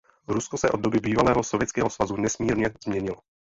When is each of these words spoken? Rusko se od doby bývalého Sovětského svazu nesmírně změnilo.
Rusko 0.27 0.57
se 0.57 0.69
od 0.71 0.79
doby 0.79 0.99
bývalého 0.99 1.43
Sovětského 1.43 1.89
svazu 1.89 2.15
nesmírně 2.15 2.69
změnilo. 2.85 3.15